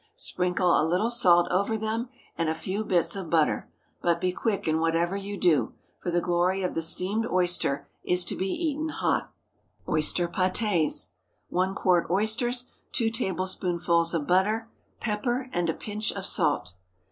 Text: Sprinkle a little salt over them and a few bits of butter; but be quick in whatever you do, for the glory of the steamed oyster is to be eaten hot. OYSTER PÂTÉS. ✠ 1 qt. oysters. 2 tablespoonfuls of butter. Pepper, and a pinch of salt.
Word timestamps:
Sprinkle 0.15 0.71
a 0.81 0.81
little 0.81 1.11
salt 1.11 1.47
over 1.51 1.77
them 1.77 2.09
and 2.35 2.49
a 2.49 2.55
few 2.55 2.83
bits 2.83 3.15
of 3.15 3.29
butter; 3.29 3.69
but 4.01 4.19
be 4.19 4.31
quick 4.31 4.67
in 4.67 4.79
whatever 4.79 5.15
you 5.15 5.37
do, 5.39 5.75
for 5.99 6.09
the 6.09 6.19
glory 6.19 6.63
of 6.63 6.73
the 6.73 6.81
steamed 6.81 7.27
oyster 7.27 7.87
is 8.03 8.25
to 8.25 8.35
be 8.35 8.47
eaten 8.49 8.89
hot. 8.89 9.31
OYSTER 9.87 10.27
PÂTÉS. 10.27 10.85
✠ 10.85 11.07
1 11.49 11.75
qt. 11.75 12.09
oysters. 12.09 12.71
2 12.93 13.11
tablespoonfuls 13.11 14.15
of 14.15 14.25
butter. 14.25 14.71
Pepper, 14.99 15.51
and 15.53 15.69
a 15.69 15.73
pinch 15.75 16.11
of 16.13 16.25
salt. 16.25 16.73